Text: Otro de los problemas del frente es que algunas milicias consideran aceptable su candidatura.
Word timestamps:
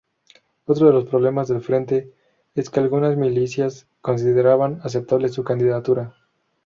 Otro 0.65 0.87
de 0.87 0.93
los 0.93 1.05
problemas 1.05 1.47
del 1.47 1.61
frente 1.61 2.11
es 2.55 2.71
que 2.71 2.79
algunas 2.79 3.17
milicias 3.17 3.87
consideran 4.01 4.79
aceptable 4.83 5.29
su 5.29 5.43
candidatura. 5.43 6.15